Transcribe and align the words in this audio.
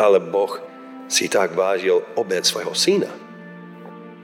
Ale 0.00 0.16
Boh 0.16 0.56
si 1.12 1.28
tak 1.28 1.52
vážil 1.52 2.00
obed 2.16 2.40
svojho 2.40 2.72
syna, 2.72 3.12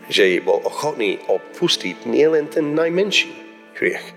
že 0.08 0.40
bol 0.40 0.64
ochotný 0.64 1.20
opustiť 1.28 2.08
nielen 2.08 2.48
ten 2.48 2.72
najmenší 2.72 3.28
hriech, 3.76 4.16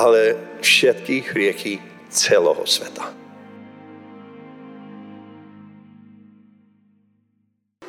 ale 0.00 0.32
všetky 0.64 1.28
hriechy 1.28 1.84
celého 2.08 2.64
sveta. 2.64 3.12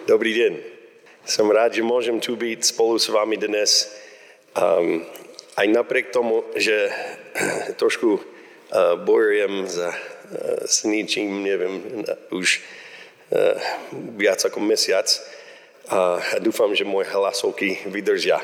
Dobrý 0.04 0.36
deň. 0.36 0.54
Som 1.24 1.48
rád, 1.56 1.72
že 1.72 1.88
môžem 1.88 2.20
tu 2.20 2.36
byť 2.36 2.68
spolu 2.68 3.00
s 3.00 3.08
vami 3.08 3.40
dnes. 3.40 3.96
Um, 4.60 5.08
aj 5.56 5.72
napriek 5.72 6.12
tomu, 6.12 6.44
že 6.60 6.92
trošku 7.80 8.20
uh, 8.20 9.00
bojujem 9.00 9.66
za, 9.72 9.96
uh, 9.96 10.68
s 10.68 10.84
ničím, 10.84 11.48
neviem, 11.48 11.80
už 12.36 12.60
viac 14.18 14.40
ako 14.46 14.60
mesiac 14.62 15.08
a 15.90 16.18
dúfam, 16.42 16.74
že 16.74 16.86
moje 16.86 17.10
hlasovky 17.14 17.86
vydržia. 17.90 18.42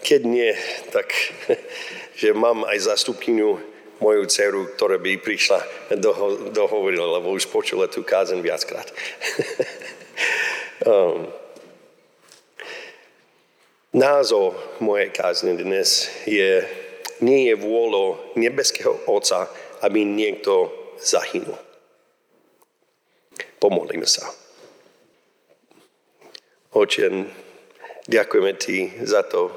Keď 0.00 0.20
nie, 0.24 0.52
tak 0.92 1.12
že 2.20 2.32
mám 2.32 2.64
aj 2.64 2.88
zastupkyňu 2.88 3.50
moju 4.00 4.24
dceru, 4.24 4.72
ktorá 4.76 4.96
by 4.96 5.20
prišla 5.20 5.60
doho, 6.00 6.48
dohovorila, 6.56 7.20
lebo 7.20 7.36
už 7.36 7.52
počula 7.52 7.84
tú 7.84 8.00
kázen 8.00 8.40
viackrát. 8.40 8.88
um, 10.88 11.28
názov 13.92 14.56
mojej 14.80 15.12
kázne 15.12 15.52
dnes 15.52 16.08
je 16.24 16.64
nie 17.20 17.52
je 17.52 17.54
vôľou 17.60 18.32
nebeského 18.40 18.96
Otca, 19.04 19.52
aby 19.84 20.00
niekto 20.08 20.72
zahynul. 20.96 21.69
Pomodlíme 23.60 24.08
sa. 24.08 24.24
Oče, 26.72 27.12
ďakujeme 28.08 28.52
Ti 28.56 29.04
za 29.04 29.20
to, 29.20 29.52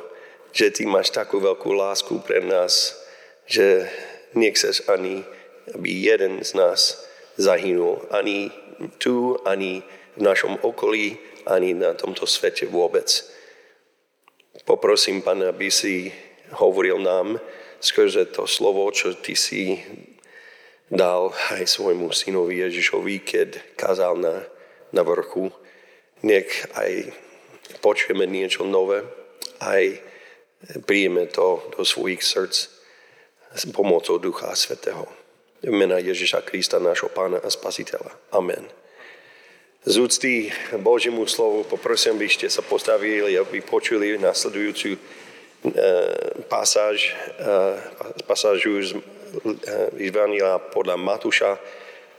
že 0.51 0.75
Ty 0.75 0.91
máš 0.91 1.15
takú 1.15 1.39
veľkú 1.39 1.71
lásku 1.71 2.19
pre 2.19 2.43
nás, 2.43 2.99
že 3.47 3.87
nechceš 4.35 4.83
ani, 4.91 5.23
aby 5.71 5.89
jeden 5.89 6.43
z 6.43 6.51
nás 6.53 7.07
zahynul. 7.39 8.03
Ani 8.11 8.51
tu, 8.99 9.39
ani 9.47 9.87
v 10.19 10.21
našom 10.21 10.59
okolí, 10.61 11.17
ani 11.47 11.71
na 11.71 11.95
tomto 11.95 12.27
svete 12.27 12.67
vôbec. 12.67 13.07
Poprosím, 14.67 15.23
Pane, 15.23 15.47
aby 15.47 15.71
si 15.71 16.11
hovoril 16.59 16.99
nám 16.99 17.39
skrze 17.79 18.29
to 18.35 18.45
slovo, 18.51 18.83
čo 18.91 19.15
Ty 19.15 19.33
si 19.33 19.79
dal 20.93 21.33
aj 21.49 21.65
svojmu 21.65 22.13
synovi 22.13 22.61
Ježišovi, 22.61 23.25
keď 23.25 23.49
kázal 23.73 24.21
na, 24.21 24.45
na 24.93 25.01
vrchu. 25.01 25.49
Nech 26.21 26.69
aj 26.77 27.09
počujeme 27.81 28.29
niečo 28.29 28.63
nové, 28.63 29.01
aj 29.59 29.99
príjeme 30.85 31.27
to 31.27 31.65
do 31.75 31.83
svojich 31.83 32.21
srdc 32.21 32.55
s 33.53 33.63
pomocou 33.73 34.21
Ducha 34.21 34.53
Svetého. 34.55 35.09
V 35.63 35.73
mena 35.73 35.97
Ježiša 35.97 36.45
Krista, 36.45 36.79
nášho 36.79 37.09
Pána 37.09 37.41
a 37.41 37.49
Spasiteľa. 37.49 38.13
Amen. 38.31 38.67
Z 39.83 39.99
úcty 39.99 40.47
Božiemu 40.79 41.27
slovu 41.27 41.67
poprosím, 41.67 42.15
aby 42.15 42.31
ste 42.31 42.47
sa 42.47 42.63
postavili 42.63 43.35
a 43.35 43.43
vypočuli 43.43 44.15
nasledujúcu 44.15 44.95
e, 44.95 44.99
pasáž, 46.47 47.11
e, 47.11 48.23
pasážu 48.23 48.79
z 48.79 48.91
e, 49.33 50.07
Evangelia 50.07 50.61
podľa 50.61 50.95
Matúša 50.97 51.57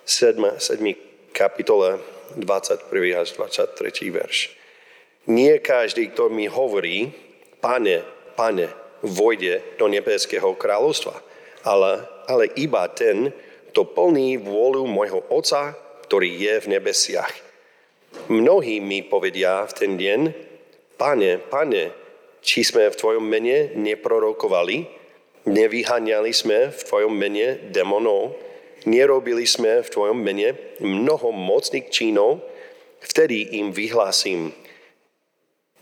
7, 0.02 0.58
7 0.58 1.30
kapitole 1.30 2.02
21. 2.36 2.90
až 3.14 3.28
23. 3.38 4.10
verš. 4.10 4.50
Nie 5.30 5.62
každý, 5.62 6.12
kto 6.12 6.28
mi 6.28 6.50
hovorí, 6.50 7.08
pane, 7.62 8.04
pane, 8.36 8.68
vojde 9.00 9.76
do 9.80 9.88
nebeského 9.88 10.52
kráľovstva, 10.56 11.16
ale, 11.64 12.04
ale 12.28 12.52
iba 12.56 12.84
ten, 12.92 13.32
kto 13.72 13.88
plní 13.88 14.38
vôľu 14.38 14.84
môjho 14.84 15.24
Otca, 15.32 15.74
ktorý 16.04 16.30
je 16.30 16.54
v 16.60 16.70
nebesiach. 16.78 17.34
Mnohí 18.30 18.78
mi 18.78 19.02
povedia 19.02 19.66
v 19.66 19.72
ten 19.74 19.92
deň, 19.98 20.20
Pane, 20.94 21.42
Pane, 21.50 21.84
či 22.38 22.62
sme 22.62 22.86
v 22.86 22.94
Tvojom 22.94 23.24
mene 23.24 23.74
neprorokovali, 23.74 24.86
nevyháňali 25.44 26.32
sme 26.32 26.72
v 26.72 26.80
Tvojom 26.80 27.12
mene 27.12 27.60
demonov, 27.72 28.36
nerobili 28.88 29.44
sme 29.44 29.84
v 29.84 29.88
Tvojom 29.88 30.18
mene 30.20 30.56
mnoho 30.80 31.32
mocných 31.32 31.88
činov, 31.92 32.40
vtedy 33.04 33.60
im 33.60 33.72
vyhlásim, 33.72 34.52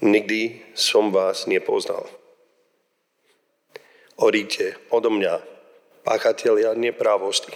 nikdy 0.02 0.62
som 0.74 1.14
vás 1.14 1.46
nepoznal. 1.46 2.10
Odíďte 4.18 4.78
odo 4.90 5.10
mňa, 5.10 5.40
páchatelia 6.06 6.74
neprávosti. 6.74 7.54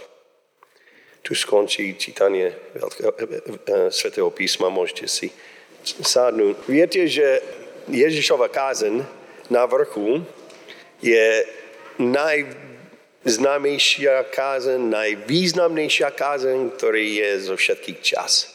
Tu 1.26 1.34
skončí 1.34 1.98
čítanie 1.98 2.54
veľkého, 2.74 3.10
e, 3.10 3.26
e, 3.26 3.90
svetého 3.90 4.30
písma, 4.30 4.70
môžete 4.70 5.10
si 5.10 5.28
sádnuť. 5.82 6.54
Viete, 6.70 7.10
že 7.10 7.42
Ježišova 7.90 8.46
kázen 8.50 9.02
na 9.50 9.66
vrchu 9.66 10.22
je 11.02 11.42
najznámejšia 11.98 14.24
kázen, 14.32 14.90
najvýznamnejšia 14.92 16.10
kázen, 16.16 16.70
ktorý 16.76 17.14
je 17.20 17.40
zo 17.52 17.56
všetkých 17.56 18.00
čas. 18.04 18.46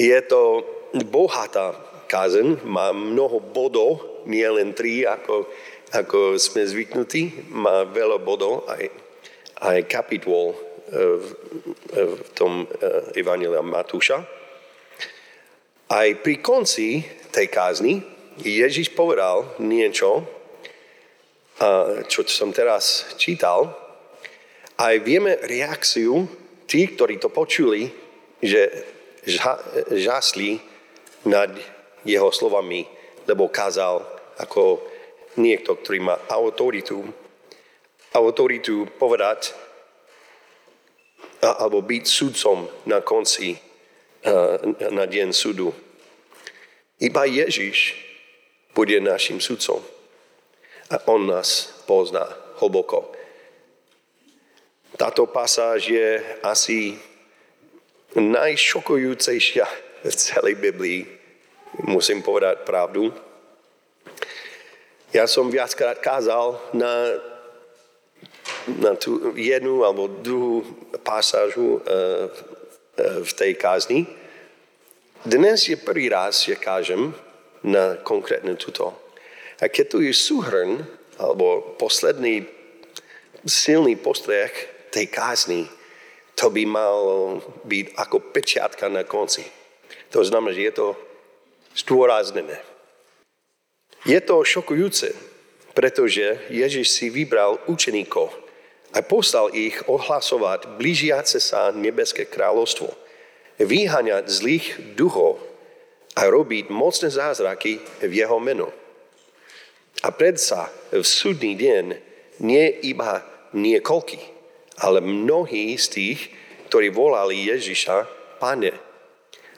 Je 0.00 0.22
to 0.24 0.64
bohatá 1.08 1.74
kázen, 2.08 2.58
má 2.64 2.92
mnoho 2.92 3.40
bodov, 3.40 4.00
nie 4.28 4.46
len 4.46 4.72
tri, 4.76 5.06
ako 5.08 5.46
ako 5.92 6.40
sme 6.40 6.64
zvyknutí, 6.64 7.52
má 7.52 7.84
veľa 7.84 8.16
bodov, 8.24 8.64
aj, 8.64 8.88
aj 9.60 9.78
kapitol 9.84 10.56
e, 10.56 10.58
v, 11.20 11.26
e, 11.92 12.02
v 12.16 12.28
tom 12.32 12.64
e, 12.64 12.66
Evangelia 13.20 13.60
Matúša. 13.60 14.24
Aj 15.92 16.08
pri 16.24 16.40
konci 16.40 17.04
tej 17.28 17.46
kázni 17.52 18.00
Ježiš 18.40 18.96
povedal 18.96 19.44
niečo, 19.60 20.24
čo 22.10 22.26
som 22.26 22.50
teraz 22.50 23.14
čítal, 23.14 23.70
aj 24.82 24.94
vieme 25.06 25.38
reakciu 25.46 26.26
tí, 26.66 26.90
ktorí 26.90 27.22
to 27.22 27.30
počuli, 27.30 27.86
že 28.42 28.66
žasli 29.94 30.58
nad 31.30 31.54
jeho 32.02 32.34
slovami, 32.34 32.82
lebo 33.30 33.46
kázal 33.46 34.02
ako 34.42 34.82
niekto, 35.38 35.78
ktorý 35.78 35.98
má 36.02 36.16
autoritu, 36.26 37.06
autoritu 38.10 38.90
povedať 38.98 39.54
alebo 41.42 41.82
byť 41.82 42.04
sudcom 42.06 42.66
na 42.86 43.02
konci, 43.02 43.54
na 44.90 45.04
deň 45.06 45.28
súdu. 45.34 45.74
Iba 47.02 47.26
Ježiš 47.26 47.98
bude 48.74 48.98
našim 49.02 49.42
sudcom. 49.42 49.82
A 50.92 51.00
on 51.08 51.24
nás 51.24 51.72
pozná 51.88 52.28
hlboko. 52.60 53.08
Táto 55.00 55.24
pasáž 55.24 55.88
je 55.88 56.20
asi 56.44 57.00
najšokujúcejšia 58.12 59.64
v 60.04 60.12
celej 60.12 60.54
Biblii. 60.60 61.08
Musím 61.88 62.20
povedať 62.20 62.68
pravdu. 62.68 63.08
Ja 65.16 65.24
som 65.24 65.48
viackrát 65.48 65.96
kázal 65.96 66.60
na, 66.76 67.16
na 68.68 68.92
tú 68.92 69.32
jednu 69.32 69.84
alebo 69.84 70.12
druhú 70.12 70.60
pasážu 71.00 71.80
uh, 71.80 71.80
uh, 71.80 73.20
v 73.24 73.32
tej 73.32 73.56
kázni. 73.56 74.04
Dnes 75.24 75.68
je 75.68 75.76
prvý 75.80 76.12
raz, 76.12 76.44
že 76.44 76.60
kážem 76.60 77.16
na 77.64 77.96
konkrétne 78.04 78.52
tuto. 78.60 79.01
A 79.62 79.70
keď 79.70 79.86
tu 79.86 79.98
je 80.02 80.10
súhrn, 80.10 80.82
alebo 81.22 81.78
posledný 81.78 82.42
silný 83.46 83.94
postreh 83.94 84.50
tej 84.90 85.06
kázni, 85.06 85.70
to 86.34 86.50
by 86.50 86.66
mal 86.66 86.98
byť 87.62 87.86
ako 87.94 88.16
pečiatka 88.34 88.90
na 88.90 89.06
konci. 89.06 89.46
To 90.10 90.26
znamená, 90.26 90.50
že 90.50 90.66
je 90.66 90.74
to 90.74 90.88
zdôraznené. 91.78 92.58
Je 94.02 94.18
to 94.18 94.42
šokujúce, 94.42 95.14
pretože 95.78 96.42
Ježiš 96.50 96.90
si 96.90 97.06
vybral 97.06 97.62
učeníkov 97.70 98.34
a 98.92 98.98
poslal 99.00 99.54
ich 99.54 99.78
ohlasovať 99.86 100.74
blížiace 100.74 101.38
sa 101.38 101.70
nebeské 101.70 102.26
kráľovstvo, 102.26 102.90
vyháňať 103.62 104.24
zlých 104.26 104.66
duchov 104.98 105.38
a 106.18 106.26
robiť 106.26 106.68
mocné 106.68 107.08
zázraky 107.14 107.78
v 108.02 108.12
jeho 108.12 108.42
meno. 108.42 108.81
A 110.02 110.08
predsa 110.10 110.66
v 110.90 111.04
súdny 111.06 111.54
deň 111.54 111.86
nie 112.42 112.66
iba 112.82 113.22
niekoľký, 113.54 114.20
ale 114.82 114.98
mnohí 114.98 115.78
z 115.78 115.86
tých, 115.88 116.20
ktorí 116.66 116.90
volali 116.90 117.46
Ježiša, 117.46 118.20
Pane, 118.42 118.74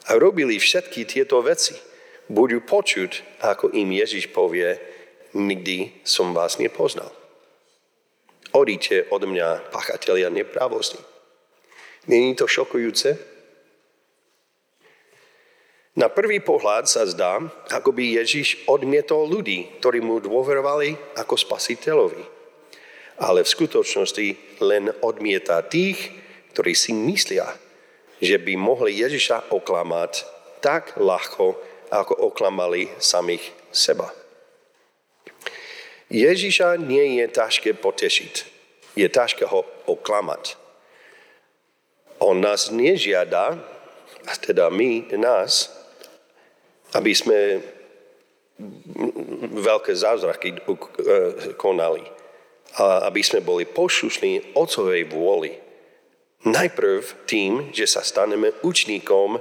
a 0.04 0.10
robili 0.20 0.60
všetky 0.60 1.08
tieto 1.08 1.40
veci, 1.40 1.72
budú 2.28 2.60
počuť, 2.60 3.40
ako 3.40 3.72
im 3.72 3.88
Ježiš 3.96 4.28
povie, 4.28 4.76
nikdy 5.32 6.04
som 6.04 6.36
vás 6.36 6.60
nepoznal. 6.60 7.08
Odíte 8.52 9.08
od 9.08 9.24
mňa, 9.24 9.72
pachatelia 9.72 10.28
nepravosti. 10.28 11.00
Není 12.06 12.36
to 12.36 12.44
šokujúce? 12.44 13.33
Na 15.94 16.10
prvý 16.10 16.42
pohľad 16.42 16.90
sa 16.90 17.06
zdá, 17.06 17.38
ako 17.70 17.94
by 17.94 18.18
Ježiš 18.18 18.66
odmietol 18.66 19.30
ľudí, 19.30 19.78
ktorí 19.78 20.02
mu 20.02 20.18
dôverovali 20.18 21.14
ako 21.14 21.38
spasiteľovi. 21.38 22.22
Ale 23.22 23.46
v 23.46 23.52
skutočnosti 23.54 24.58
len 24.58 24.90
odmieta 25.06 25.62
tých, 25.62 26.10
ktorí 26.50 26.74
si 26.74 26.90
myslia, 26.90 27.46
že 28.18 28.42
by 28.42 28.58
mohli 28.58 28.98
Ježiša 28.98 29.54
oklamať 29.54 30.26
tak 30.58 30.98
ľahko, 30.98 31.54
ako 31.94 32.14
oklamali 32.26 32.90
samých 32.98 33.54
seba. 33.70 34.10
Ježiša 36.10 36.74
nie 36.82 37.22
je 37.22 37.26
ťažké 37.30 37.78
potešiť. 37.78 38.34
Je 38.98 39.06
ťažké 39.06 39.46
ho 39.46 39.62
oklamať. 39.86 40.58
On 42.18 42.34
nás 42.34 42.74
nežiada, 42.74 43.62
a 44.26 44.32
teda 44.42 44.74
my, 44.74 45.06
nás, 45.14 45.83
aby 46.94 47.12
sme 47.14 47.58
veľké 49.54 49.92
zázraky 49.94 50.62
konali. 51.58 52.06
A 52.74 53.06
aby 53.06 53.22
sme 53.22 53.42
boli 53.42 53.66
poslušní 53.66 54.54
Otcovej 54.54 55.06
vôli. 55.10 55.54
Najprv 56.44 57.26
tým, 57.26 57.70
že 57.70 57.86
sa 57.86 58.02
staneme 58.02 58.52
učníkom, 58.62 59.38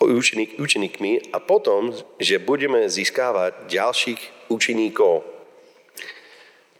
učeník, 0.00 0.58
učeníkmi 0.58 1.32
a 1.34 1.38
potom, 1.38 1.94
že 2.18 2.42
budeme 2.42 2.88
získávať 2.88 3.70
ďalších 3.70 4.50
učeníkov. 4.52 5.24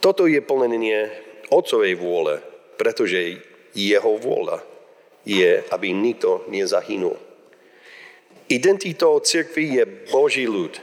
Toto 0.01 0.25
je 0.25 0.41
plnenie 0.41 1.13
Otcovej 1.53 1.95
vôle, 1.99 2.41
pretože 2.81 3.43
jeho 3.77 4.13
vôľa 4.17 4.65
je, 5.29 5.61
aby 5.71 5.93
nikto 5.93 6.49
nezahynul. 6.49 7.30
Identitou 8.51 9.23
cirkvi 9.23 9.79
je 9.79 9.85
Boží 10.11 10.51
ľud, 10.51 10.75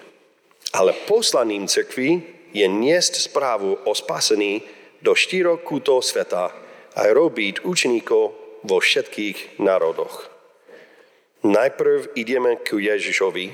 ale 0.71 0.95
poslaním 1.03 1.67
cirkvi 1.67 2.23
je 2.55 2.63
niesť 2.63 3.27
správu 3.27 3.83
o 3.83 3.91
spasení 3.91 4.63
do 5.03 5.11
štyroch 5.11 5.67
kútov 5.67 6.07
sveta, 6.07 6.55
a 6.97 7.05
robiť 7.13 7.61
učeníkov 7.61 8.23
vo 8.65 8.77
všetkých 8.81 9.61
národoch. 9.61 10.33
Najprv 11.45 12.17
ideme 12.17 12.57
ku 12.65 12.81
Ježišovi 12.81 13.53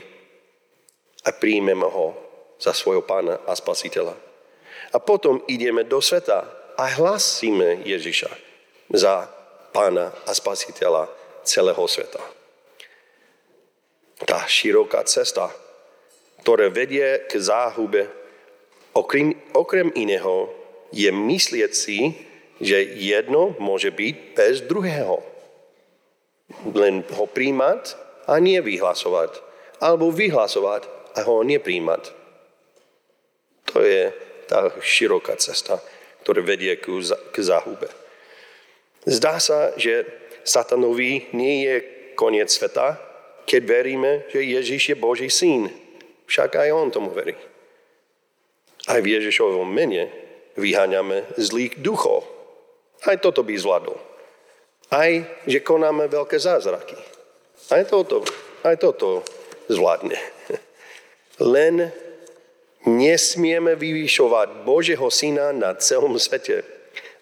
a 1.28 1.30
príjmeme 1.36 1.84
ho 1.84 2.16
za 2.56 2.72
svojho 2.72 3.04
pána 3.04 3.44
a 3.44 3.52
spasiteľa. 3.52 4.16
A 4.96 4.98
potom 5.04 5.44
ideme 5.52 5.84
do 5.84 6.00
sveta 6.00 6.48
a 6.80 6.84
hlasíme 6.96 7.84
Ježiša 7.84 8.32
za 8.96 9.28
pána 9.76 10.16
a 10.24 10.32
spasiteľa 10.32 11.12
celého 11.44 11.84
sveta. 11.84 12.43
Tá 14.22 14.46
široká 14.46 15.02
cesta, 15.10 15.50
ktorá 16.46 16.70
vedie 16.70 17.26
k 17.26 17.40
záhube, 17.42 18.06
okrem, 18.94 19.34
okrem 19.58 19.90
iného, 19.98 20.52
je 20.94 21.10
myslieť 21.10 21.72
si, 21.74 22.14
že 22.62 22.78
jedno 23.00 23.58
môže 23.58 23.90
byť 23.90 24.16
bez 24.38 24.62
druhého. 24.70 25.26
Len 26.70 27.02
ho 27.18 27.26
príjmať 27.26 27.98
a 28.30 28.38
nie 28.38 28.62
vyhlasovať. 28.62 29.42
Alebo 29.82 30.14
vyhlasovať 30.14 30.86
a 31.18 31.26
ho 31.26 31.42
nepríjmať. 31.42 32.14
To 33.74 33.82
je 33.82 34.14
tá 34.46 34.70
široká 34.80 35.34
cesta, 35.42 35.82
ktorá 36.22 36.46
vedie 36.46 36.78
k 36.78 37.36
záhube. 37.42 37.90
Zdá 39.04 39.42
sa, 39.42 39.74
že 39.76 40.06
satanovi 40.46 41.34
nie 41.36 41.66
je 41.68 41.76
koniec 42.16 42.48
sveta, 42.48 43.02
keď 43.44 43.62
veríme, 43.64 44.12
že 44.32 44.42
Ježiš 44.42 44.94
je 44.94 44.96
Boží 44.96 45.30
syn. 45.30 45.70
Však 46.26 46.56
aj 46.56 46.70
on 46.72 46.90
tomu 46.90 47.12
verí. 47.12 47.36
Aj 48.88 49.00
v 49.00 49.16
Ježišovom 49.16 49.68
mene 49.68 50.12
vyháňame 50.60 51.36
zlých 51.40 51.80
duchov. 51.80 52.28
Aj 53.04 53.16
toto 53.20 53.44
by 53.44 53.54
zvládol. 53.56 53.96
Aj, 54.92 55.12
že 55.48 55.60
konáme 55.64 56.08
veľké 56.08 56.40
zázraky. 56.40 56.96
Aj 57.72 57.84
toto, 57.88 58.24
aj 58.64 58.76
toto 58.80 59.24
zvládne. 59.72 60.20
Len 61.40 61.90
nesmieme 62.86 63.74
vyvyšovať 63.80 64.68
Božieho 64.68 65.08
Syna 65.08 65.56
na 65.56 65.74
celom 65.80 66.20
svete. 66.20 66.62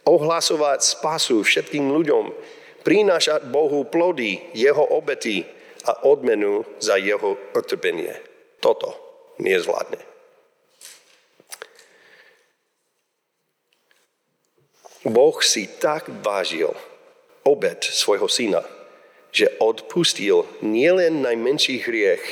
Ohlasovať 0.04 0.98
spasu 0.98 1.46
všetkým 1.46 1.94
ľuďom. 1.94 2.34
Prinášať 2.82 3.46
Bohu 3.54 3.86
plody, 3.86 4.42
Jeho 4.58 4.82
obety 4.98 5.46
a 5.86 6.06
odmenu 6.06 6.66
za 6.80 6.96
Jeho 6.98 7.38
utrpenie. 7.58 8.14
Toto 8.62 8.94
nezvládne. 9.42 9.98
Boh 15.02 15.38
si 15.42 15.66
tak 15.82 16.06
vážil 16.22 16.70
obed 17.42 17.82
svojho 17.82 18.30
syna, 18.30 18.62
že 19.34 19.50
odpustil 19.58 20.46
nielen 20.62 21.26
najmenší 21.26 21.82
hriech, 21.82 22.26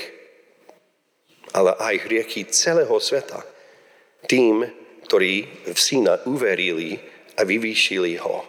ale 1.50 1.74
aj 1.74 1.96
hriechy 2.06 2.46
celého 2.46 2.94
sveta 3.02 3.42
tým, 4.30 4.70
ktorí 5.10 5.66
v 5.66 5.80
syna 5.80 6.22
uverili 6.30 7.02
a 7.34 7.42
vyvýšili 7.42 8.22
ho. 8.22 8.46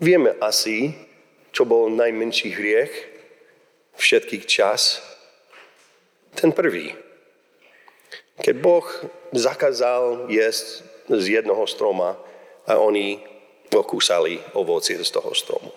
Vieme 0.00 0.40
asi, 0.40 0.96
čo 1.52 1.68
bol 1.68 1.92
najmenší 1.92 2.56
hriech 2.56 2.94
všetkých 3.98 4.44
čas? 4.46 5.02
Ten 6.38 6.54
prvý. 6.54 6.94
Keď 8.38 8.54
Boh 8.62 8.86
zakázal 9.34 10.30
jesť 10.30 10.86
z 11.10 11.42
jednoho 11.42 11.66
stroma, 11.66 12.14
a 12.68 12.76
oni 12.76 13.16
okúsali 13.72 14.36
ovocie 14.52 15.00
z 15.00 15.10
toho 15.10 15.32
stromu. 15.32 15.72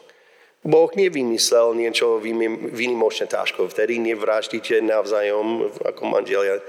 Boh 0.62 0.92
nevymyslel 0.94 1.74
niečo 1.74 2.22
výnimočne 2.22 3.26
ťažko. 3.26 3.66
Vtedy 3.72 3.98
nevraždíte 3.98 4.78
navzájom 4.84 5.74
ako 5.82 6.02
manželia. 6.06 6.62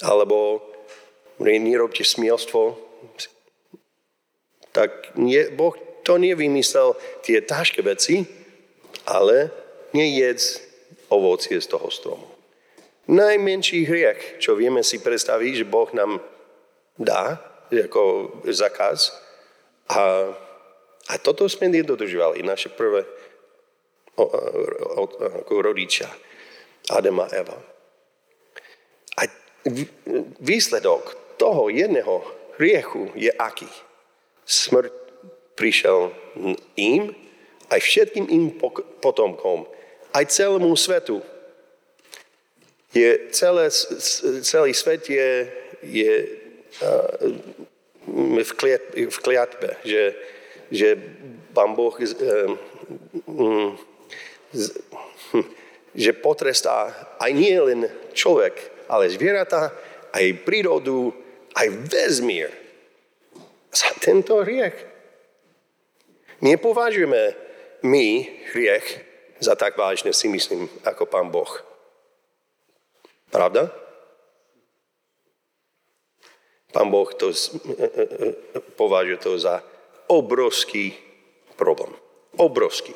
Alebo 0.00 0.64
nerobte 1.42 2.06
smielstvo. 2.06 2.80
Tak 4.72 5.18
nie, 5.20 5.52
Boh 5.52 5.76
to 6.06 6.16
nevymyslel 6.16 6.96
tie 7.20 7.44
ťažké 7.44 7.84
veci, 7.84 8.24
ale 9.04 9.52
nejedz 9.92 10.60
ovocie 11.08 11.60
z 11.60 11.66
toho 11.66 11.88
stromu. 11.90 12.28
Najmenší 13.08 13.88
hriech, 13.88 14.36
čo 14.36 14.52
vieme 14.52 14.84
si 14.84 15.00
predstaviť, 15.00 15.64
že 15.64 15.70
Boh 15.70 15.88
nám 15.96 16.20
dá, 17.00 17.40
ako 17.72 18.32
zakaz. 18.52 19.16
A, 19.88 20.28
a 21.08 21.14
toto 21.16 21.48
sme 21.48 21.72
nedodržovali, 21.72 22.44
naše 22.44 22.68
prvé 22.68 23.08
o, 24.16 24.24
o, 24.24 25.04
ako 25.44 25.72
rodičia, 25.72 26.08
Adam 26.92 27.24
a 27.24 27.32
Eva. 27.32 27.56
A 29.16 29.22
výsledok 30.44 31.16
toho 31.40 31.72
jedného 31.72 32.24
hriechu 32.60 33.08
je 33.16 33.32
aký? 33.32 33.68
Smrť 34.44 34.92
prišiel 35.56 36.12
im, 36.76 37.16
aj 37.68 37.80
všetkým 37.80 38.26
im 38.28 38.44
potomkom, 39.00 39.68
aj 40.12 40.24
celému 40.28 40.76
svetu. 40.76 41.22
Je 42.94 43.28
celé, 43.30 43.68
celý 44.42 44.72
svet 44.72 45.08
je, 45.08 45.28
je 45.84 46.14
kliat, 48.56 48.84
v 48.96 49.18
kliatbe, 49.20 49.76
že, 49.84 50.16
že 50.72 50.96
pán 51.52 51.76
Boh 51.76 51.92
hm, 53.28 53.76
že 55.92 56.12
potrestá 56.16 56.94
aj 57.20 57.30
nie 57.36 57.56
len 57.60 57.92
človek, 58.16 58.88
ale 58.88 59.12
zvieratá, 59.12 59.72
aj 60.16 60.40
prírodu, 60.48 61.12
aj 61.52 61.68
vesmír 61.92 62.48
za 63.68 63.92
tento 64.00 64.40
hriech. 64.40 64.74
Nepovažujeme 66.40 67.36
my 67.84 68.06
hriech 68.54 69.07
za 69.38 69.54
tak 69.54 69.78
vážne, 69.78 70.10
si 70.12 70.26
myslím, 70.28 70.66
ako 70.84 71.06
pán 71.06 71.30
Boh. 71.30 71.50
Pravda? 73.30 73.70
Pán 76.72 76.88
Boh 76.92 77.08
to 77.14 77.32
považuje 78.76 79.18
to 79.20 79.38
za 79.40 79.64
obrovský 80.08 80.92
problém. 81.56 81.92
Obrovský. 82.36 82.92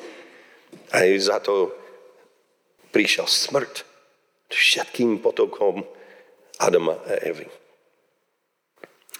Aj 0.93 1.09
za 1.17 1.41
to 1.41 1.73
prišiel 2.93 3.25
smrt 3.25 3.85
všetkým 4.53 5.17
potokom 5.17 5.81
Adama 6.61 7.01
a 7.09 7.17
Evy. 7.25 7.49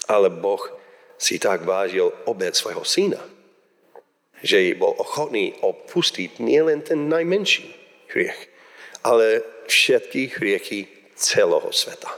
Ale 0.06 0.30
Boh 0.30 0.62
si 1.18 1.42
tak 1.42 1.66
vážil 1.66 2.14
obed 2.30 2.54
svojho 2.54 2.86
syna, 2.86 3.18
že 4.44 4.76
bol 4.76 4.92
ochotný 5.00 5.56
opustiť 5.64 6.44
nielen 6.44 6.84
ten 6.84 7.08
najmenší 7.08 7.64
hriech, 8.12 8.52
ale 9.08 9.42
všetky 9.72 10.36
hriechy 10.36 10.92
celého 11.16 11.72
sveta. 11.72 12.12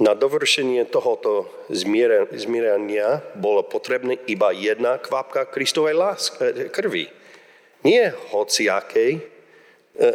Na 0.00 0.16
dovršenie 0.16 0.88
tohoto 0.88 1.44
zmierania 2.32 3.20
bolo 3.36 3.60
potrebné 3.60 4.16
iba 4.32 4.48
jedna 4.48 4.96
kvapka 4.96 5.44
Kristovej 5.44 5.92
lásky, 5.92 6.72
krvi. 6.72 7.12
Nie 7.84 8.16
hociakej, 8.32 9.20
eh, 9.20 10.14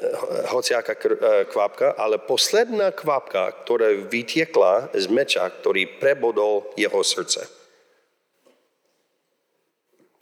hociaká 0.50 0.94
eh, 0.98 1.46
kvapka, 1.46 1.94
ale 2.02 2.18
posledná 2.18 2.98
kvapka, 2.98 3.46
ktorá 3.62 3.94
vytiekla 4.10 4.90
z 4.98 5.06
meča, 5.06 5.46
ktorý 5.54 6.02
prebodol 6.02 6.66
jeho 6.74 7.06
srdce. 7.06 7.46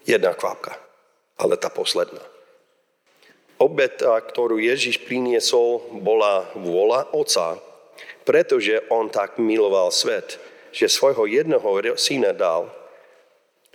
Jedna 0.04 0.36
kvapka, 0.36 0.76
ale 1.40 1.56
tá 1.56 1.72
posledná. 1.72 2.20
Obeta, 3.56 4.20
ktorú 4.20 4.60
Ježiš 4.60 5.00
priniesol, 5.08 5.80
bola 6.04 6.44
vôľa 6.52 7.08
Otca, 7.16 7.56
pretože 8.28 8.84
on 8.92 9.08
tak 9.08 9.40
miloval 9.40 9.88
svet, 9.88 10.36
že 10.74 10.90
svojho 10.90 11.24
jedného 11.24 11.64
syna 11.96 12.34
dal, 12.34 12.68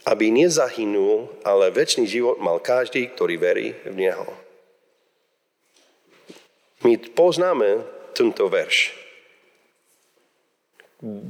aby 0.05 0.31
nezahynul, 0.31 1.31
ale 1.43 1.73
väčší 1.73 2.05
život 2.07 2.37
mal 2.37 2.59
každý, 2.59 3.07
ktorý 3.09 3.35
verí 3.39 3.67
v 3.87 3.95
Neho. 3.95 4.27
My 6.83 6.95
poznáme 6.95 7.83
tento 8.15 8.47
verš. 8.47 8.95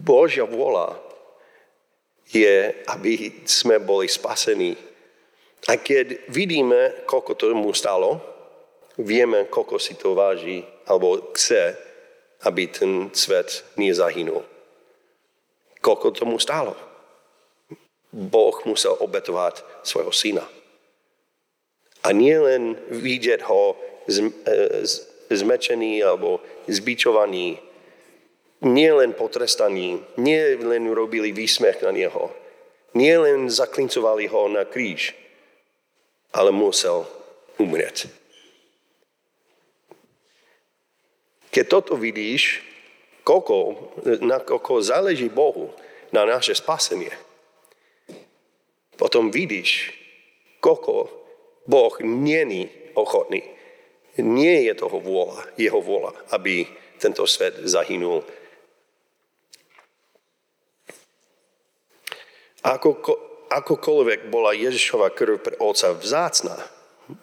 Božia 0.05 0.45
vôľa 0.45 0.97
je, 2.29 2.73
aby 2.85 3.45
sme 3.45 3.81
boli 3.81 4.05
spasení. 4.09 4.88
A 5.67 5.75
keď 5.75 6.31
vidíme, 6.31 7.03
koľko 7.03 7.35
to 7.35 7.51
mu 7.51 7.75
stalo, 7.75 8.23
vieme, 8.95 9.51
koľko 9.51 9.75
si 9.75 9.99
to 9.99 10.15
váži, 10.15 10.63
alebo 10.87 11.35
chce, 11.35 11.75
aby 12.47 12.71
ten 12.71 13.11
svet 13.11 13.67
nezahynul. 13.75 14.43
Koľko 15.83 16.15
tomu 16.15 16.39
stálo? 16.39 16.75
Boh 18.09 18.55
musel 18.65 18.95
obetovať 18.99 19.85
svojho 19.85 20.11
syna. 20.15 20.45
A 22.03 22.15
nie 22.15 22.35
len 22.39 22.79
vidieť 22.89 23.43
ho 23.43 23.75
e, 23.75 24.17
zmečený 25.29 25.99
alebo 25.99 26.39
zbičovaný, 26.65 27.59
nie 28.65 28.91
len 28.91 29.13
potrestaný, 29.13 29.99
nie 30.17 30.43
len 30.59 30.89
robili 30.91 31.31
výsmech 31.31 31.83
na 31.83 31.91
neho, 31.91 32.31
nie 32.95 33.13
len 33.13 33.51
zaklincovali 33.51 34.27
ho 34.31 34.47
na 34.47 34.63
kríž, 34.65 35.15
ale 36.33 36.51
musel 36.53 37.05
umrieť. 37.57 38.09
Keď 41.49 41.65
toto 41.65 41.97
vidíš, 41.97 42.61
koľko, 43.25 43.55
na 44.21 44.37
koľko 44.37 44.85
záleží 44.85 45.27
Bohu 45.33 45.73
na 46.13 46.25
naše 46.25 46.53
spasenie, 46.53 47.11
potom 48.99 49.33
vidíš, 49.33 49.95
koľko 50.61 51.09
Boh 51.65 51.93
není 52.01 52.69
ochotný. 52.93 53.41
Nie 54.19 54.67
je 54.67 54.73
toho 54.75 54.99
vôľa, 54.99 55.55
jeho 55.55 55.79
vôľa, 55.79 56.11
aby 56.35 56.67
tento 56.99 57.23
svet 57.23 57.55
zahynul. 57.63 58.21
Ako, 62.59 62.99
akokoľvek 63.49 64.29
bola 64.29 64.53
Ježišova 64.53 65.09
krv 65.11 65.41
pre 65.41 65.55
Otca 65.57 65.97
vzácna, 65.97 66.55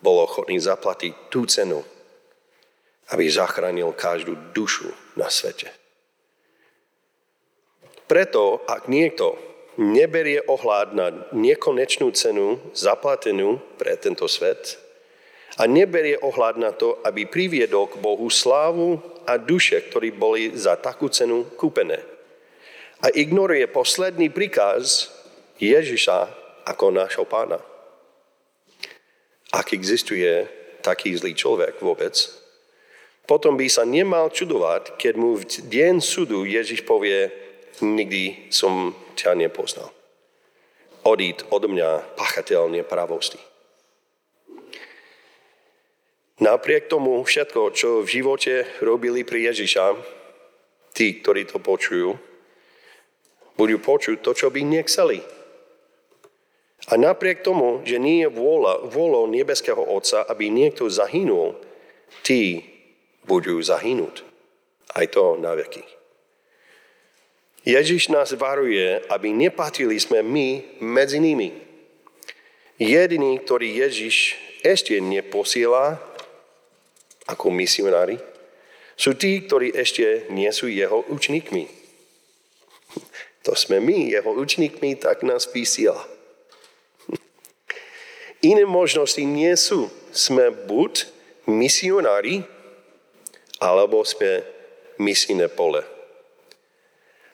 bol 0.02 0.26
ochotný 0.26 0.58
zaplatiť 0.58 1.30
tú 1.30 1.46
cenu, 1.46 1.86
aby 3.14 3.24
zachránil 3.30 3.94
každú 3.94 4.34
dušu 4.50 4.90
na 5.14 5.30
svete. 5.30 5.70
Preto, 8.06 8.62
ak 8.66 8.90
niekto 8.90 9.38
neberie 9.78 10.42
ohľad 10.42 10.94
na 10.94 11.06
nekonečnú 11.34 12.10
cenu 12.14 12.58
zaplatenú 12.74 13.58
pre 13.78 13.94
tento 13.98 14.26
svet 14.26 14.78
a 15.58 15.66
neberie 15.66 16.18
ohľad 16.18 16.54
na 16.58 16.70
to, 16.70 16.98
aby 17.02 17.26
priviedol 17.26 17.90
k 17.90 18.00
Bohu 18.02 18.26
slávu 18.30 18.98
a 19.26 19.38
duše, 19.38 19.82
ktorí 19.90 20.14
boli 20.14 20.54
za 20.54 20.78
takú 20.78 21.10
cenu 21.10 21.46
kúpené. 21.58 21.98
A 23.04 23.12
ignoruje 23.12 23.66
posledný 23.68 24.32
príkaz 24.32 25.12
Ježiša 25.56 26.18
ako 26.66 26.92
nášho 26.92 27.24
pána. 27.24 27.60
Ak 29.54 29.72
existuje 29.72 30.44
taký 30.82 31.16
zlý 31.16 31.32
človek 31.32 31.80
vôbec, 31.80 32.12
potom 33.26 33.58
by 33.58 33.66
sa 33.66 33.82
nemal 33.82 34.30
čudovať, 34.30 34.94
keď 34.94 35.14
mu 35.18 35.34
v 35.34 35.44
deň 35.46 35.98
súdu 35.98 36.46
Ježiš 36.46 36.86
povie, 36.86 37.30
nikdy 37.82 38.52
som 38.54 38.94
ťa 39.18 39.34
nepoznal. 39.34 39.90
Odíď 41.02 41.46
od 41.50 41.66
mňa, 41.66 42.18
pachateľ 42.18 42.70
nepravosti. 42.70 43.38
Napriek 46.36 46.92
tomu 46.92 47.24
všetko, 47.24 47.72
čo 47.72 48.04
v 48.04 48.12
živote 48.12 48.68
robili 48.84 49.24
pri 49.24 49.50
Ježiša, 49.50 49.84
tí, 50.92 51.16
ktorí 51.18 51.48
to 51.48 51.58
počujú, 51.58 52.12
budú 53.56 53.76
počuť 53.80 54.20
to, 54.20 54.36
čo 54.36 54.52
by 54.52 54.60
nechceli. 54.60 55.35
A 56.86 56.94
napriek 56.94 57.42
tomu, 57.42 57.82
že 57.82 57.98
nie 57.98 58.22
je 58.22 58.30
vôľa, 58.30 58.86
vôľou 58.86 59.26
nebeského 59.26 59.80
Otca, 59.80 60.22
aby 60.28 60.52
niekto 60.52 60.86
zahynul, 60.86 61.56
tí 62.22 62.62
budú 63.26 63.58
zahynúť. 63.58 64.22
Aj 64.94 65.06
to 65.10 65.34
na 65.40 65.56
veky. 65.58 65.82
Ježiš 67.66 68.14
nás 68.14 68.30
varuje, 68.38 69.02
aby 69.10 69.34
nepatrili 69.34 69.98
sme 69.98 70.22
my 70.22 70.78
medzi 70.78 71.18
nimi. 71.18 71.50
Jediný, 72.78 73.42
ktorý 73.42 73.82
Ježiš 73.82 74.38
ešte 74.62 74.94
neposiela 75.02 75.98
ako 77.26 77.50
misionári, 77.50 78.22
sú 78.94 79.18
tí, 79.18 79.42
ktorí 79.42 79.74
ešte 79.74 80.30
nie 80.30 80.48
sú 80.54 80.70
jeho 80.70 81.02
učníkmi. 81.10 81.66
To 83.44 83.52
sme 83.58 83.82
my, 83.82 84.14
jeho 84.14 84.30
učníkmi, 84.30 84.96
tak 85.02 85.26
nás 85.26 85.50
vysiela. 85.50 86.06
Iné 88.46 88.62
možnosti 88.62 89.18
nie 89.26 89.50
sú. 89.58 89.90
Sme 90.14 90.54
buď 90.54 91.10
misionári, 91.50 92.46
alebo 93.58 94.06
sme 94.06 94.46
misijné 95.02 95.50
pole. 95.50 95.82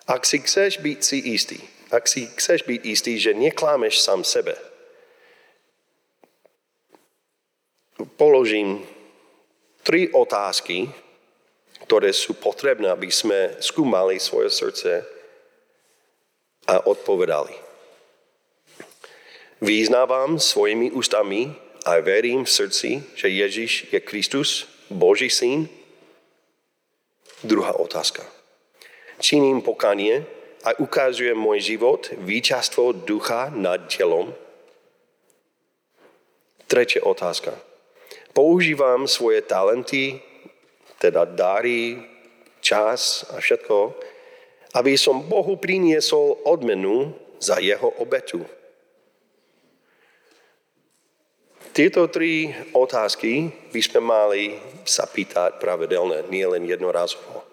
Ak 0.09 0.25
si 0.25 0.41
chceš 0.41 0.81
byť 0.81 0.99
si 1.05 1.19
istý, 1.37 1.59
ak 1.93 2.09
si 2.09 2.25
chceš 2.33 2.65
byť 2.65 2.81
istý, 2.89 3.13
že 3.21 3.37
neklámeš 3.37 4.01
sám 4.01 4.25
sebe, 4.25 4.57
položím 8.17 8.81
tri 9.85 10.09
otázky, 10.11 10.89
ktoré 11.85 12.15
sú 12.15 12.41
potrebné, 12.41 12.89
aby 12.89 13.13
sme 13.13 13.61
skúmali 13.61 14.17
svoje 14.17 14.49
srdce 14.49 15.05
a 16.71 16.89
odpovedali. 16.89 17.72
Význávam 19.63 20.43
svojimi 20.43 20.91
ústami 20.91 21.55
a 21.87 22.03
verím 22.03 22.43
v 22.43 22.51
srdci, 22.51 22.91
že 23.15 23.31
Ježiš 23.31 23.95
je 23.95 24.01
Kristus, 24.03 24.67
Boží 24.91 25.31
syn, 25.31 25.71
Druhá 27.43 27.75
otázka. 27.75 28.23
Činím 29.19 29.67
pokanie 29.67 30.23
a 30.63 30.79
ukazujem 30.79 31.35
môj 31.35 31.75
život, 31.75 32.07
víťazstvo 32.23 32.95
ducha 33.03 33.51
nad 33.51 33.91
telom? 33.91 34.31
Tretia 36.71 37.03
otázka. 37.03 37.59
Používam 38.31 39.11
svoje 39.11 39.43
talenty, 39.43 40.23
teda 41.03 41.27
dary, 41.27 41.99
čas 42.63 43.27
a 43.35 43.43
všetko, 43.43 43.91
aby 44.79 44.95
som 44.95 45.27
Bohu 45.27 45.59
priniesol 45.59 46.47
odmenu 46.47 47.11
za 47.43 47.59
jeho 47.59 47.91
obetu. 47.99 48.47
Tieto 51.73 52.05
tri 52.13 52.53
otázky 52.77 53.49
by 53.73 53.81
sme 53.81 54.01
mali 54.05 54.53
sa 54.85 55.09
pýtať 55.09 55.57
pravidelne, 55.57 56.29
nie 56.29 56.45
len 56.45 56.69
jednorazovo. 56.69 57.49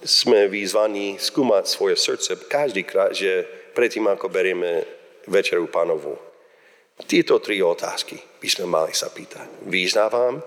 Sme 0.00 0.48
vyzvaní 0.48 1.20
skúmať 1.20 1.68
svoje 1.68 2.00
srdce 2.00 2.48
každý 2.48 2.88
krát, 2.88 3.12
že 3.12 3.44
predtým, 3.76 4.08
ako 4.08 4.32
berieme 4.32 4.88
večeru 5.28 5.68
pánovu. 5.68 6.16
Tieto 7.04 7.44
tri 7.44 7.60
otázky 7.60 8.16
by 8.40 8.48
sme 8.48 8.72
mali 8.72 8.96
sa 8.96 9.12
pýtať. 9.12 9.68
Vyznávam 9.68 10.40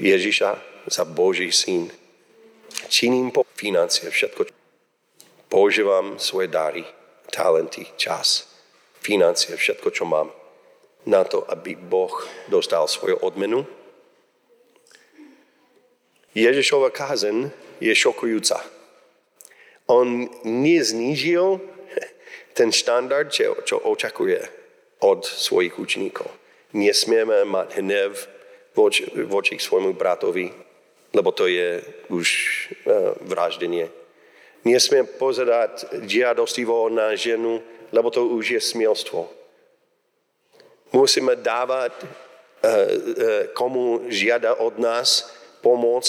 Ježiša 0.00 0.50
za 0.88 1.04
Boží 1.04 1.52
syn. 1.52 1.92
Činím 2.88 3.28
po 3.28 3.44
financie 3.60 4.08
všetko. 4.08 4.48
Používam 5.52 6.16
svoje 6.16 6.48
dary, 6.48 6.88
talenty, 7.28 7.84
čas, 8.00 8.48
financie, 9.04 9.52
všetko, 9.52 9.92
čo 9.92 10.08
mám 10.08 10.45
na 11.06 11.22
to, 11.24 11.46
aby 11.46 11.78
Boh 11.78 12.12
dostal 12.50 12.90
svoju 12.90 13.22
odmenu. 13.22 13.62
Ježišova 16.34 16.90
kázen 16.90 17.48
je 17.80 17.94
šokujúca. 17.94 18.60
On 19.86 20.26
neznížil 20.42 21.62
ten 22.52 22.74
štandard, 22.74 23.30
čo, 23.30 23.56
čo 23.62 23.78
očakuje 23.80 24.42
od 25.00 25.22
svojich 25.24 25.78
učníkov. 25.78 26.26
Nesmieme 26.74 27.46
mať 27.46 27.80
hnev 27.80 28.12
voči, 28.74 29.06
voči 29.30 29.56
svojmu 29.56 29.94
bratovi, 29.94 30.50
lebo 31.14 31.30
to 31.32 31.46
je 31.46 31.80
už 32.12 32.28
uh, 32.84 33.16
vraždenie. 33.24 33.88
Nesmieme 34.66 35.06
pozerať 35.06 35.86
žiadostivo 36.04 36.90
na 36.90 37.14
ženu, 37.14 37.62
lebo 37.94 38.10
to 38.10 38.26
už 38.26 38.58
je 38.58 38.60
smielstvo. 38.60 39.35
Musíme 40.96 41.36
dávať, 41.36 41.92
uh, 42.00 42.08
uh, 42.08 42.72
komu 43.52 44.08
žiada 44.08 44.56
od 44.56 44.80
nás 44.80 45.28
pomoc 45.60 46.08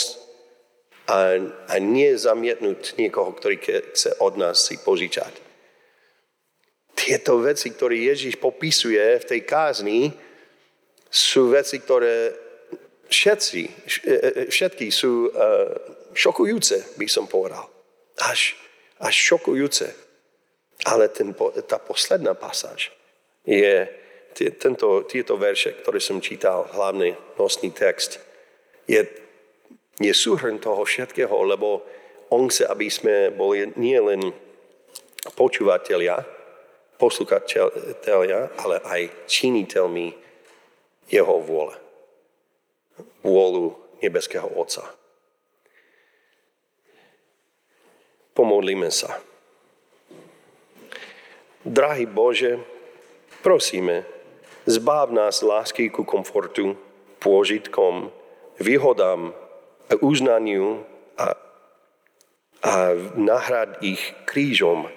a, 1.12 1.36
a 1.67 1.75
nie 1.79 2.15
zamietnúť 2.15 2.96
niekoho, 2.96 3.36
ktorý 3.36 3.60
chce 3.60 4.15
od 4.24 4.39
nás 4.39 4.63
si 4.63 4.79
požičať. 4.79 5.44
Tieto 6.96 7.39
veci, 7.44 7.72
ktoré 7.72 8.12
Ježiš 8.12 8.39
popisuje 8.39 9.00
v 9.20 9.27
tej 9.27 9.41
kázni, 9.48 10.12
sú 11.08 11.48
veci, 11.48 11.79
ktoré 11.79 12.36
všetci, 13.08 13.62
všetky 14.51 14.91
sú 14.91 15.32
šokujúce, 16.12 17.00
by 17.00 17.08
som 17.08 17.29
povedal. 17.29 17.63
Až, 18.20 18.60
až 19.00 19.15
šokujúce. 19.15 19.88
Ale 20.84 21.08
ten, 21.10 21.32
tá 21.63 21.79
posledná 21.79 22.36
pasáž 22.36 22.91
je 23.48 23.88
tento, 24.38 25.03
tieto 25.10 25.34
verše, 25.38 25.74
ktoré 25.82 25.98
som 25.98 26.22
čítal, 26.22 26.70
hlavný 26.70 27.17
nosný 27.41 27.74
text, 27.74 28.22
je, 28.86 29.01
je 29.98 30.13
súhrn 30.13 30.62
toho 30.62 30.86
všetkého, 30.86 31.34
lebo 31.44 31.82
on 32.29 32.48
chce, 32.48 32.70
aby 32.70 32.88
sme 32.88 33.15
boli 33.34 33.74
nielen 33.75 34.29
počúvatelia, 35.34 36.22
poslúchatelia, 37.01 38.53
ale 38.62 38.75
aj 38.86 39.01
činiteľmi 39.25 40.08
jeho 41.08 41.36
vôle. 41.41 41.75
Vôľu 43.24 43.75
nebeského 44.03 44.48
Otca. 44.48 44.86
Pomodlíme 48.38 48.94
sa. 48.94 49.17
Drahý 51.65 52.06
Bože, 52.06 52.62
prosíme, 53.41 54.16
zbáv 54.67 55.15
nás 55.15 55.39
lásky 55.41 55.88
ku 55.88 56.03
komfortu, 56.03 56.75
pôžitkom, 57.24 58.12
výhodám 58.59 59.33
uznaniu 60.03 60.83
a, 61.15 61.33
a 62.62 62.74
nahrad 63.15 63.79
ich 63.79 64.01
krížom 64.27 64.91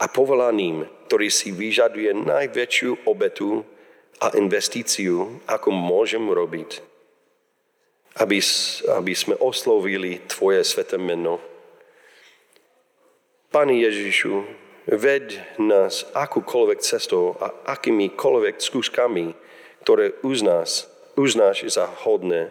a 0.00 0.04
povolaním, 0.08 0.86
ktorý 1.10 1.28
si 1.28 1.50
vyžaduje 1.50 2.14
najväčšiu 2.14 3.04
obetu 3.04 3.66
a 4.22 4.30
investíciu, 4.38 5.42
ako 5.50 5.68
môžem 5.74 6.22
robiť, 6.30 6.80
aby, 8.22 8.38
aby 8.94 9.12
sme 9.16 9.34
oslovili 9.42 10.22
Tvoje 10.30 10.62
sveté 10.62 11.00
meno. 11.00 11.42
Pane 13.50 13.74
Ježišu, 13.74 14.46
ved 14.90 15.38
nás 15.62 16.02
akúkoľvek 16.10 16.78
cestou 16.82 17.38
a 17.38 17.54
akýmikoľvek 17.78 18.58
skúškami, 18.58 19.32
ktoré 19.86 20.18
uznáš, 20.26 20.90
uznáš 21.14 21.66
za 21.70 21.86
hodné, 22.02 22.50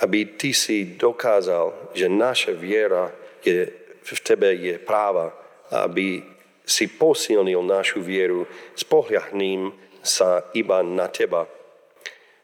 aby 0.00 0.24
Ty 0.38 0.50
si 0.56 0.96
dokázal, 0.96 1.92
že 1.92 2.08
naša 2.08 2.56
viera 2.56 3.12
je, 3.44 3.68
v 4.02 4.18
Tebe 4.24 4.56
je 4.56 4.80
práva 4.80 5.34
aby 5.70 6.24
si 6.64 6.88
posilnil 6.88 7.60
našu 7.64 8.00
vieru, 8.00 8.44
spohľahným 8.76 9.72
sa 10.04 10.44
iba 10.56 10.80
na 10.84 11.08
Teba. 11.08 11.48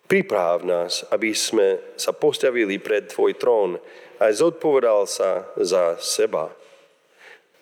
Priprav 0.04 0.64
nás, 0.68 1.04
aby 1.08 1.32
sme 1.32 1.96
sa 1.96 2.12
postavili 2.12 2.76
pred 2.76 3.08
Tvoj 3.08 3.40
trón 3.40 3.80
a 4.20 4.24
zodpovedal 4.28 5.08
sa 5.08 5.48
za 5.56 5.96
seba. 5.96 6.52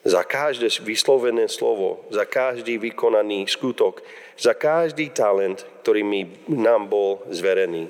Za 0.02 0.26
každé 0.26 0.66
vyslovené 0.82 1.46
slovo, 1.46 2.02
za 2.10 2.26
každý 2.26 2.74
vykonaný 2.78 3.46
skutok, 3.46 4.02
za 4.34 4.50
každý 4.50 5.14
talent, 5.14 5.62
ktorý 5.86 6.02
mi 6.02 6.26
nám 6.50 6.90
bol 6.90 7.22
zverený. 7.30 7.86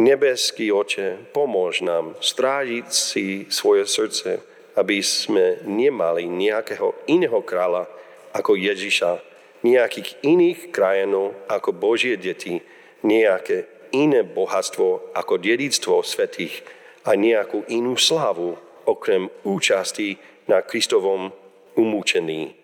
Nebeský 0.00 0.72
oče, 0.72 1.30
pomôž 1.36 1.84
nám 1.84 2.16
strážiť 2.18 2.86
si 2.90 3.46
svoje 3.52 3.84
srdce, 3.86 4.42
aby 4.74 4.98
sme 5.04 5.62
nemali 5.62 6.26
nejakého 6.26 7.06
iného 7.06 7.38
kráľa 7.46 7.86
ako 8.34 8.58
Ježiša, 8.58 9.22
nejakých 9.62 10.18
iných 10.26 10.74
krajinov 10.74 11.36
ako 11.46 11.70
Božie 11.70 12.18
deti, 12.18 12.58
nejaké 13.06 13.70
iné 13.94 14.26
bohatstvo 14.26 15.14
ako 15.14 15.38
dedictvo 15.38 16.02
svetých 16.02 16.66
a 17.06 17.14
nejakú 17.14 17.62
inú 17.70 17.94
slávu 17.94 18.58
okrem 18.84 19.30
účasti 19.46 20.18
na 20.48 20.62
Kristovom 20.62 21.32
umúčení. 21.76 22.54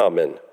Amen. 0.00 0.49